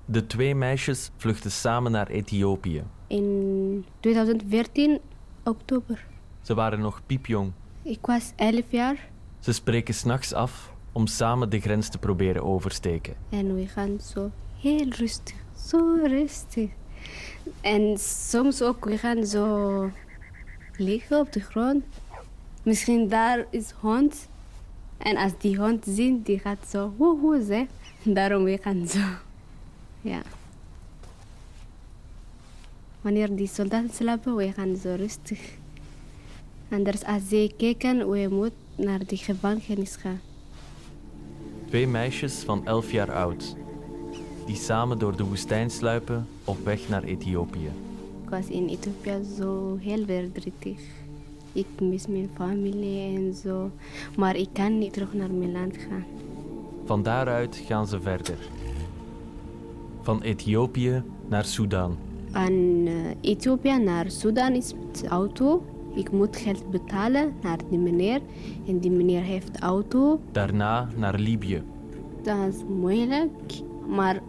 [0.05, 2.83] De twee meisjes vluchten samen naar Ethiopië.
[3.07, 4.99] In 2014,
[5.43, 6.05] oktober.
[6.41, 7.51] Ze waren nog piepjong.
[7.81, 9.09] Ik was 11 jaar.
[9.39, 13.13] Ze spreken s'nachts af om samen de grens te proberen oversteken.
[13.29, 15.35] En we gaan zo heel rustig,
[15.67, 16.69] zo rustig.
[17.61, 19.89] En soms ook, we gaan zo
[20.77, 21.83] liggen op de grond.
[22.63, 24.27] Misschien daar is hond.
[24.97, 27.67] En als die hond ziet, die gaat zo woe zeg.
[28.15, 28.99] Daarom we gaan zo.
[30.01, 30.21] Ja.
[33.01, 35.39] Wanneer die soldaten slapen, we gaan zo rustig.
[36.69, 40.21] Anders als ze kijken, we moeten naar de gevangenis gaan.
[41.67, 43.55] Twee meisjes van 11 jaar oud,
[44.45, 47.71] die samen door de woestijn sluipen op weg naar Ethiopië.
[48.23, 51.02] Ik was in Ethiopië zo heel verdrietig.
[51.53, 53.71] Ik mis mijn familie en zo.
[54.17, 56.05] Maar ik kan niet terug naar mijn land gaan.
[56.85, 58.37] Van daaruit gaan ze verder.
[60.01, 61.97] Van Ethiopië naar Sudan.
[62.31, 62.93] Van eh,
[63.31, 65.63] Ethiopië naar Sudan is met auto.
[65.95, 68.21] Ik moet geld betalen naar die meneer.
[68.67, 70.19] En die meneer heeft auto.
[70.31, 71.63] Daarna naar Libië.
[72.21, 73.31] Dat is moeilijk.
[73.87, 74.21] Maar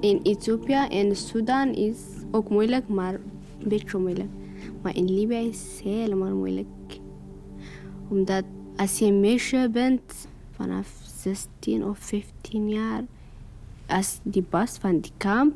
[0.00, 1.98] in Ethiopië en Sudan is
[2.30, 4.28] ook moeilijk, maar een beetje moeilijk.
[4.84, 6.98] Maar in Libië is helemaal moeilijk.
[8.08, 8.44] Omdat
[8.76, 13.04] als je een meisje bent vanaf 16 of 15 jaar,
[13.86, 15.54] als die baas van die kamp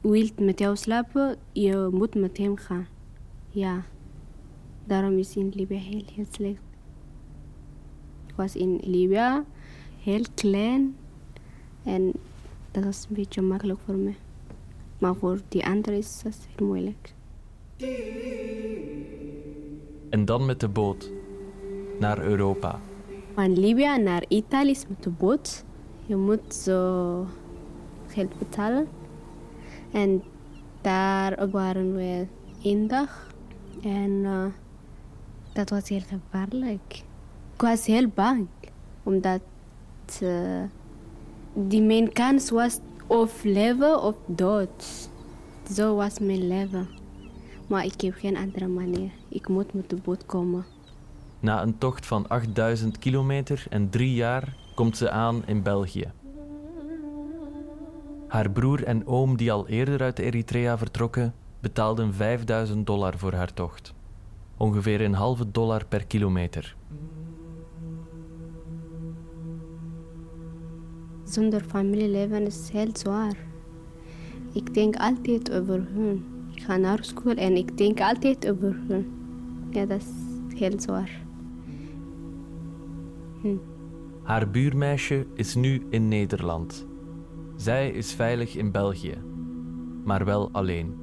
[0.00, 2.86] wil met jou slapen, je moet met hem gaan.
[3.50, 3.84] Ja,
[4.84, 6.62] daarom is in Libië heel, heel slecht.
[8.26, 9.42] Ik was in Libië
[10.02, 10.96] heel klein
[11.82, 12.12] en
[12.70, 14.12] dat was een beetje makkelijk voor me.
[14.98, 17.14] Maar voor die anderen is dat heel moeilijk.
[20.10, 21.10] En dan met de boot
[21.98, 22.80] naar Europa.
[23.34, 25.64] Van Libië naar Italië is met de boot.
[26.06, 27.26] Je moet zo
[28.06, 28.88] geld betalen.
[29.92, 30.22] En
[30.80, 32.26] daar waren we
[32.62, 33.34] één dag.
[33.82, 34.44] En eh,
[35.52, 37.02] dat was heel gevaarlijk.
[37.54, 38.46] Ik was heel bang.
[39.02, 39.40] Omdat
[40.20, 40.62] eh,
[41.52, 45.08] die mijn kans was of leven of dood.
[45.72, 46.95] Zo was mijn leven.
[47.66, 49.10] Maar ik heb geen andere manier.
[49.28, 50.64] Ik moet met de boot komen.
[51.40, 56.12] Na een tocht van 8000 kilometer en drie jaar komt ze aan in België.
[58.28, 63.52] Haar broer en oom, die al eerder uit Eritrea vertrokken, betaalden 5000 dollar voor haar
[63.52, 63.94] tocht.
[64.56, 66.76] Ongeveer een halve dollar per kilometer.
[71.24, 73.36] Zonder familieleven is heel zwaar.
[74.52, 76.35] Ik denk altijd over hun.
[76.66, 79.12] Ik ga naar school en ik denk altijd over hun.
[79.70, 81.10] Ja, dat is heel zwaar.
[83.40, 83.56] Hm.
[84.22, 86.86] Haar buurmeisje is nu in Nederland.
[87.56, 89.22] Zij is veilig in België,
[90.04, 90.96] maar wel alleen.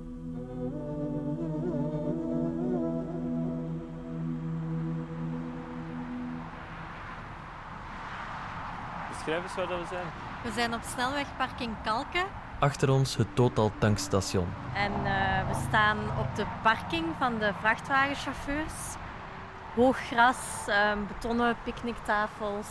[9.10, 10.08] Beschrijf eens waar we zijn.
[10.44, 12.43] We zijn op snelwegparking Kalken.
[12.64, 14.48] Achter ons het Total tankstation.
[14.74, 18.74] En eh, we staan op de parking van de vrachtwagenchauffeurs.
[19.76, 20.36] Hoog gras,
[20.68, 22.68] eh, betonnen picknicktafels.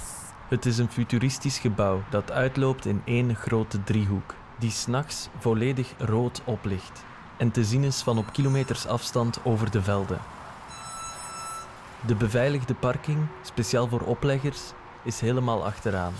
[0.48, 6.42] Het is een futuristisch gebouw dat uitloopt in één grote driehoek, die s'nachts volledig rood
[6.44, 7.04] oplicht
[7.36, 10.18] en te zien is van op kilometers afstand over de velden.
[12.06, 14.60] De beveiligde parking, speciaal voor opleggers,
[15.02, 16.12] is helemaal achteraan.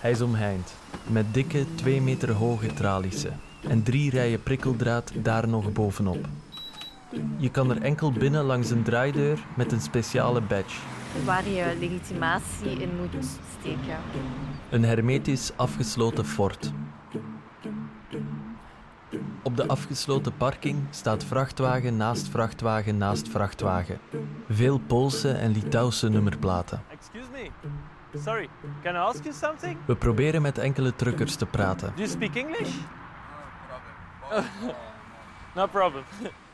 [0.00, 0.74] Hij is omheind,
[1.06, 6.28] met dikke, twee meter hoge tralissen en drie rijen prikkeldraad daar nog bovenop.
[7.36, 10.80] Je kan er enkel binnen langs een draaideur met een speciale badge.
[11.24, 13.24] Waar je legitimatie in moet
[13.58, 13.98] steken.
[14.70, 16.72] Een hermetisch afgesloten fort.
[19.42, 23.98] Op de afgesloten parking staat vrachtwagen naast vrachtwagen naast vrachtwagen.
[24.48, 26.82] Veel Poolse en Litouwse nummerplaten.
[28.24, 28.48] Sorry,
[28.82, 29.78] can I ask you something?
[29.86, 32.74] We proberen met enkele truckers te praten, Do you speak English?
[35.54, 36.02] no problem.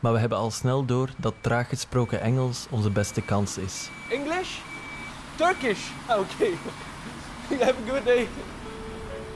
[0.00, 3.90] maar we hebben al snel door dat traag gesproken Engels onze beste kans is.
[4.08, 4.58] English?
[5.36, 5.88] Turkish?
[6.08, 6.54] Okay.
[7.64, 8.28] Have a good day.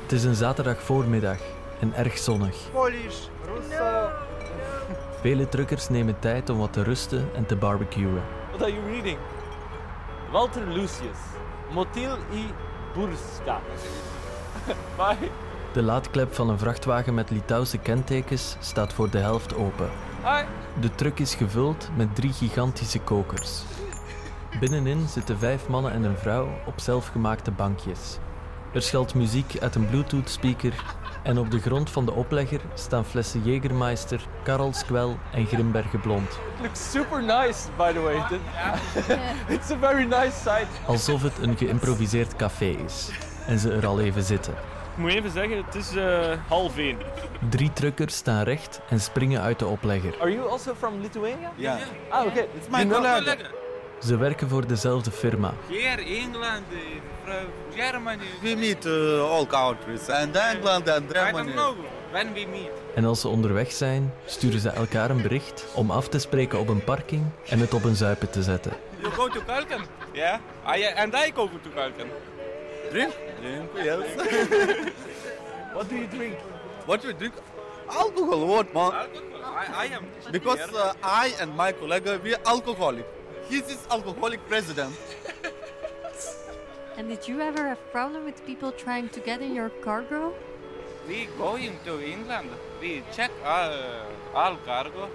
[0.03, 1.39] Het is een zaterdag voormiddag
[1.81, 2.57] en erg zonnig.
[2.73, 4.09] Polish, Russo.
[5.21, 8.23] Vele truckers nemen tijd om wat te rusten en te barbecuen.
[8.49, 9.19] What are you reading?
[10.31, 11.19] Walter Lucius.
[11.73, 12.47] Motil i
[12.95, 13.61] Burska.
[14.97, 15.31] Bye.
[15.73, 19.91] De laadklep van een vrachtwagen met Litouwse kentekens staat voor de helft open.
[20.25, 20.45] Hi.
[20.81, 23.63] De truck is gevuld met drie gigantische kokers.
[24.61, 28.19] Binnenin zitten vijf mannen en een vrouw op zelfgemaakte bankjes.
[28.73, 30.85] Er schalt muziek uit een Bluetooth-speaker
[31.27, 36.29] en op de grond van de oplegger staan flessen Jägermeister, Karls Kwel en Grimbergen Blond.
[36.31, 38.17] It looks super nice, by the way.
[39.57, 40.67] It's a very nice site.
[40.87, 43.11] Alsof het een geïmproviseerd café is
[43.47, 44.53] en ze er al even zitten.
[44.53, 46.97] Ik moet even zeggen, het is eh, half één.
[47.49, 50.15] Drie truckers staan recht en springen uit de oplegger.
[50.21, 51.53] Are you also from Lithuania?
[51.57, 51.77] Yeah.
[52.11, 52.49] Ah, okay.
[52.55, 53.37] It's my colleague.
[54.05, 55.55] Ze werken voor dezelfde firma.
[55.69, 56.65] Here, England,
[57.25, 58.25] from Germany.
[58.43, 61.29] We meet uh, all countries, and England and Germany.
[61.29, 61.77] I don't know
[62.13, 62.71] when we meet.
[62.95, 66.69] En als ze onderweg zijn, sturen ze elkaar een bericht om af te spreken op
[66.69, 68.73] een parking en het op een zuipen te zetten.
[68.99, 69.81] You go to Kalken?
[70.13, 70.39] Yeah.
[70.77, 72.07] I, and I go to Kalken.
[72.91, 73.13] Drink?
[73.41, 74.15] Drink, yes.
[75.75, 76.35] What do you drink?
[76.87, 77.35] What do you drink?
[77.89, 78.93] Alcohol, what, man?
[78.93, 80.05] I, I am.
[80.31, 83.07] Because uh, I and my colleague, we are alcoholic.
[83.49, 84.95] He's this alcoholic president.
[86.99, 90.33] And did you ever have problem with people trying to get in your cargo?
[91.07, 92.49] We going to England.
[92.81, 93.73] We check all,
[94.35, 95.09] all cargo.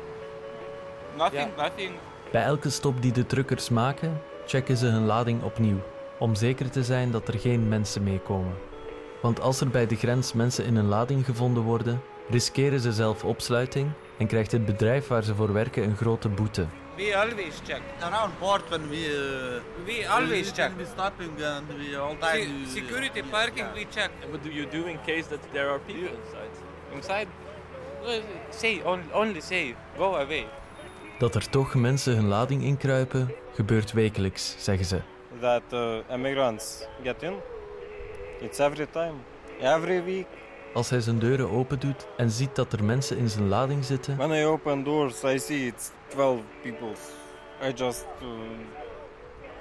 [1.18, 1.92] Nothing, nothing.
[2.32, 5.80] Bij elke stop die de truckers maken, checken ze hun lading opnieuw,
[6.20, 8.54] om zeker te zijn dat er geen mensen meekomen.
[9.22, 13.24] Want als er bij de grens mensen in een lading gevonden worden, riskeren ze zelf
[13.24, 16.66] opsluiting en krijgt het bedrijf waar ze voor werken een grote boete.
[17.02, 17.82] We always check.
[18.08, 19.02] Around port when we...
[19.08, 20.72] Uh, We always we, check.
[20.80, 22.50] We stopping and we all time...
[22.66, 24.12] Se- security parking, we check.
[24.32, 26.54] What do you do in case that there are people inside?
[26.96, 27.28] Inside?
[28.06, 28.22] Well,
[28.62, 30.46] Say, only, only say, go away.
[31.20, 35.02] Dat er toch mensen hun lading inkruipen, gebeurt wekelijks, zeggen ze.
[35.40, 37.34] that uh, immigrants get in.
[38.42, 39.14] It's every time,
[39.62, 40.28] every week.
[40.74, 44.32] Als hij zijn deuren opendoet en ziet dat er mensen in zijn lading zitten, When
[44.32, 46.94] I open doors, I see it's 12 people.
[47.64, 48.28] I just uh,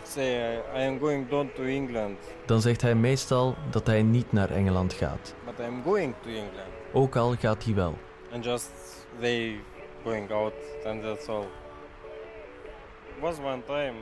[0.04, 4.50] say I, am going down to England, dan zegt hij meestal dat hij niet naar
[4.50, 5.34] Engeland gaat.
[5.44, 6.68] but I'm going to England.
[6.92, 7.98] Ook al gaat hij wel.
[8.32, 8.70] And just
[9.20, 9.60] they
[10.04, 10.52] going out,
[10.86, 11.46] and that's all.
[13.20, 13.94] Was one time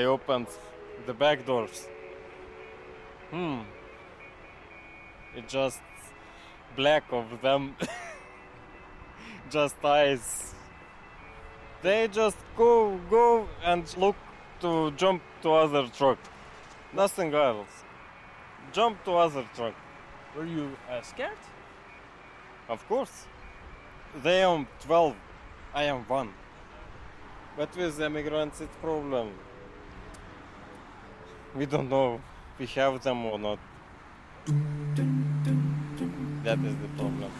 [0.00, 0.48] I opened
[1.04, 1.80] the back doors.
[3.30, 3.60] Hmm.
[5.34, 5.80] It just
[6.76, 7.76] black of them.
[9.50, 10.54] just eyes.
[11.82, 14.16] They just go go and look
[14.60, 16.18] to jump to other truck.
[16.92, 17.84] Nothing else.
[18.72, 19.74] Jump to other truck.
[20.36, 21.42] Were you uh, scared?
[22.68, 23.26] Of course.
[24.22, 25.16] They are 12.
[25.74, 26.32] I am one.
[27.56, 29.30] But with the immigrants, it's problem.
[31.54, 32.20] We don't know
[32.54, 33.58] if we have them or not.
[36.52, 37.30] That is the problem.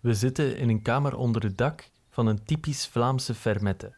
[0.00, 3.92] We zitten in een kamer onder het dak van een typisch Vlaamse fermette.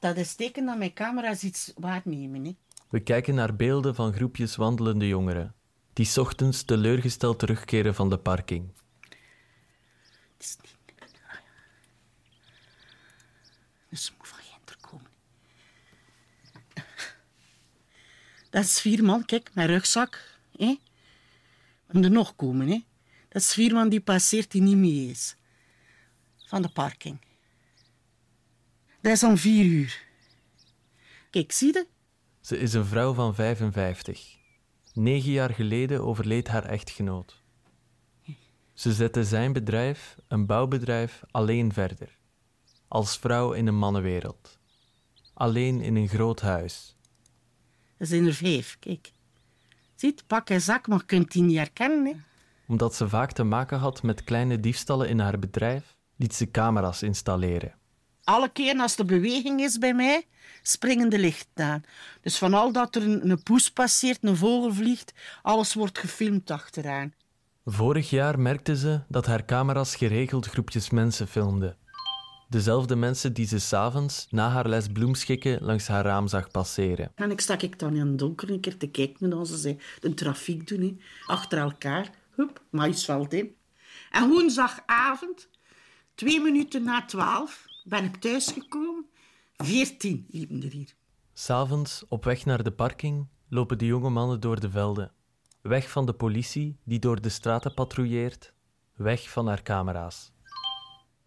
[0.00, 2.44] Dat is teken dat mijn camera's iets waarnemen.
[2.44, 2.56] Hè.
[2.88, 5.54] We kijken naar beelden van groepjes wandelende jongeren,
[5.92, 8.72] die 's ochtends teleurgesteld terugkeren van de parking.
[13.88, 15.10] Dus moet van Gent er komen.
[18.50, 20.38] Dat is vier man, kijk, mijn rugzak.
[20.56, 20.78] Hè.
[21.86, 22.68] We moeten er nog komen.
[22.68, 22.84] Hè.
[23.28, 25.36] Dat is vier man die passeert die niet mee is.
[26.46, 27.20] Van de parking.
[29.00, 30.02] Dat is om vier uur.
[31.30, 31.86] Kijk, zie je?
[32.40, 34.36] Ze is een vrouw van 55.
[34.92, 37.43] Negen jaar geleden overleed haar echtgenoot.
[38.74, 42.18] Ze zette zijn bedrijf, een bouwbedrijf, alleen verder.
[42.88, 44.58] Als vrouw in een mannenwereld.
[45.34, 46.96] Alleen in een groot huis.
[47.96, 49.12] Er zijn er vijf, kijk.
[49.94, 52.06] Ziet, pak en zak, maar je kunt die niet herkennen.
[52.06, 52.12] Hè.
[52.66, 57.02] Omdat ze vaak te maken had met kleine diefstallen in haar bedrijf, liet ze camera's
[57.02, 57.74] installeren.
[58.24, 60.26] Alle keer als er beweging is bij mij,
[60.62, 61.82] springen de lichten aan.
[62.20, 66.50] Dus van al dat er een, een poes passeert, een vogel vliegt, alles wordt gefilmd
[66.50, 67.12] achteraan.
[67.64, 71.76] Vorig jaar merkte ze dat haar camera's geregeld groepjes mensen filmden.
[72.48, 77.12] Dezelfde mensen die ze s'avonds na haar les bloemschikken langs haar raam zag passeren.
[77.14, 80.14] En ik stak ik dan in het donker een keer te kijken onze ze de
[80.14, 80.80] trafiek doen.
[80.80, 80.96] Hè.
[81.26, 83.54] Achter elkaar, hup, maïsveld in.
[84.10, 85.48] En woensdagavond,
[86.14, 89.06] twee minuten na twaalf, ben ik thuisgekomen.
[89.56, 90.94] Veertien liepen er hier.
[91.32, 95.12] S'avonds, op weg naar de parking, lopen de jonge mannen door de velden.
[95.68, 98.52] Weg van de politie die door de straten patrouilleert,
[98.94, 100.32] weg van haar camera's.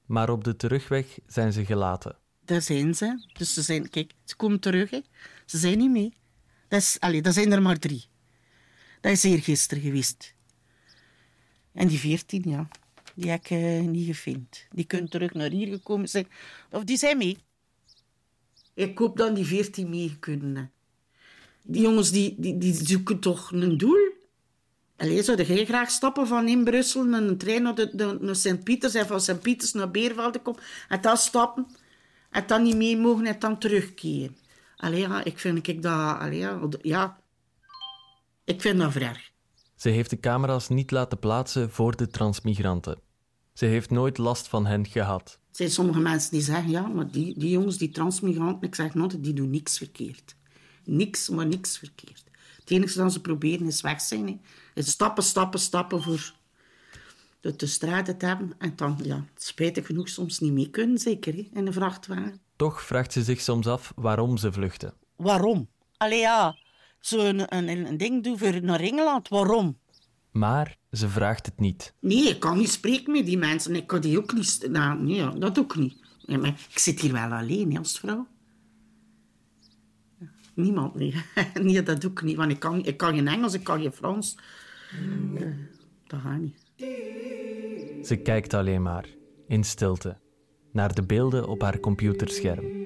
[0.06, 2.16] Maar op de terugweg zijn ze gelaten.
[2.46, 3.26] Daar zijn ze.
[3.34, 4.90] Dus ze zijn, kijk, ze komen terug.
[4.90, 5.00] Hè.
[5.46, 6.14] Ze zijn niet mee.
[6.68, 8.06] Dat, is, allee, dat zijn er maar drie.
[9.02, 10.34] Dat is eergisteren geweest.
[11.72, 12.68] En die veertien, ja,
[13.16, 14.68] die heb ik eh, niet gevind.
[14.72, 16.28] Die kunnen terug naar hier gekomen zijn.
[16.72, 17.38] Of die zijn mee.
[18.74, 20.72] Ik hoop dan die veertien mee kunnen.
[21.64, 24.07] Die jongens die, die, die zoeken toch een doel.
[24.98, 28.94] Allee, zou graag stappen van in Brussel naar een trein naar, de, de- naar Sint-Pieters
[28.94, 31.68] en van Sint-Pieters naar Beervelde komen en dan stappen
[32.30, 34.38] en dan niet mee mogen en dan terugkeren?
[34.78, 36.20] Allee, ja, ik vind ik dat...
[36.20, 36.48] Allee,
[36.82, 37.20] ja,
[38.44, 39.32] ik vind dat erg.
[39.76, 43.00] Ze heeft de camera's niet laten plaatsen voor de transmigranten.
[43.54, 45.40] Ze heeft nooit last van hen gehad.
[45.50, 48.94] Er zijn sommige mensen die zeggen, ja, maar die, die jongens, die transmigranten, ik zeg
[48.94, 50.36] nooit, die doen niks verkeerd.
[50.84, 52.24] Niks, maar niks verkeerd.
[52.60, 54.28] Het enige dat ze proberen is weg zijn.
[54.28, 54.40] Hè.
[54.78, 56.34] Is stappen, stappen, stappen voor
[57.40, 58.54] de, de straten te hebben.
[58.58, 62.40] En dan, ja, spijtig genoeg, soms niet mee kunnen, zeker, hè, in een vrachtwagen.
[62.56, 64.94] Toch vraagt ze zich soms af waarom ze vluchten.
[65.16, 65.68] Waarom?
[65.98, 66.58] Allee, ja,
[67.00, 69.78] zo'n een, een, een ding doen voor naar Engeland, waarom?
[70.32, 71.94] Maar ze vraagt het niet.
[72.00, 73.76] Nee, ik kan niet spreken met die mensen.
[73.76, 74.68] Ik kan die ook niet...
[74.70, 75.96] Nou, nee, ja, dat ook niet.
[76.18, 78.28] Ja, maar ik zit hier wel alleen, hè, als vrouw.
[80.54, 81.16] Niemand, nee.
[81.62, 82.36] nee, dat doe ik niet.
[82.36, 84.36] Want ik kan, ik kan geen Engels, ik kan geen Frans.
[86.08, 86.66] Dat gaat niet.
[88.08, 89.06] Ze kijkt alleen maar,
[89.48, 90.18] in stilte,
[90.72, 92.86] naar de beelden op haar computerscherm.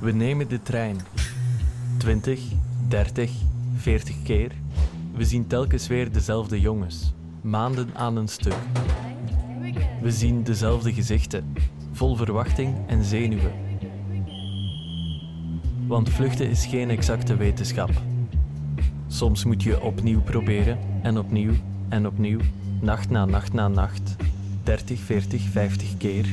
[0.00, 0.96] We nemen de trein.
[1.98, 2.40] 20,
[2.88, 3.30] 30,
[3.76, 4.52] 40 keer.
[5.14, 7.12] We zien telkens weer dezelfde jongens,
[7.42, 8.56] maanden aan een stuk.
[10.02, 11.52] We zien dezelfde gezichten,
[11.92, 13.52] vol verwachting en zenuwen.
[15.86, 17.90] Want vluchten is geen exacte wetenschap.
[19.06, 21.52] Soms moet je opnieuw proberen en opnieuw
[21.88, 22.40] en opnieuw,
[22.80, 24.16] nacht na nacht na nacht,
[24.62, 26.26] 30, 40, 50 keer.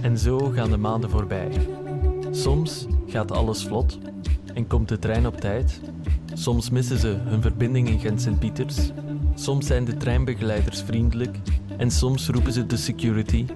[0.00, 1.48] En zo gaan de maanden voorbij.
[2.30, 3.98] Soms gaat alles vlot
[4.54, 5.80] en komt de trein op tijd.
[6.32, 8.90] Soms missen ze hun verbinding in Gent-Sint-Pieters.
[9.34, 11.36] Soms zijn de treinbegeleiders vriendelijk
[11.76, 13.46] en soms roepen ze de security.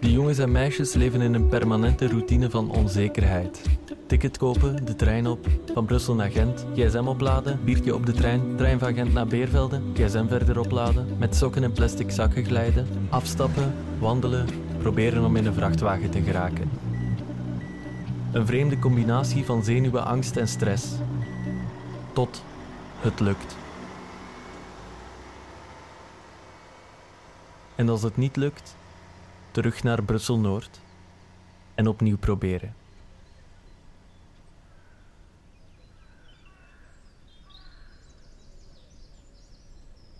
[0.00, 3.62] De jongens en meisjes leven in een permanente routine van onzekerheid.
[4.06, 8.56] Ticket kopen, de trein op, van Brussel naar Gent, gsm opladen, biertje op de trein,
[8.56, 13.74] trein van Gent naar Beervelde, gsm verder opladen, met sokken en plastic zakken glijden, afstappen,
[13.98, 14.46] wandelen,
[14.78, 16.70] proberen om in een vrachtwagen te geraken.
[18.32, 20.86] Een vreemde combinatie van zenuwen, angst en stress.
[22.12, 22.42] Tot
[23.00, 23.59] het lukt.
[27.80, 28.76] En als het niet lukt,
[29.50, 30.80] terug naar Brussel Noord
[31.74, 32.74] en opnieuw proberen.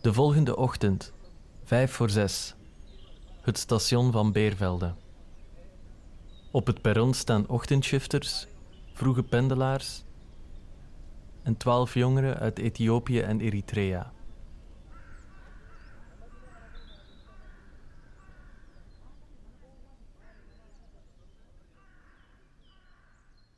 [0.00, 1.12] De volgende ochtend,
[1.64, 2.54] vijf voor zes,
[3.40, 4.94] het station van Beervelde.
[6.50, 8.46] Op het perron staan ochtendshifters,
[8.92, 10.04] vroege pendelaars
[11.42, 14.12] en twaalf jongeren uit Ethiopië en Eritrea.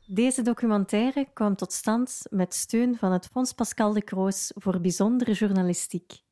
[0.05, 5.33] Deze documentaire kwam tot stand met steun van het Fonds Pascal de Croos voor bijzondere
[5.33, 6.22] journalistiek.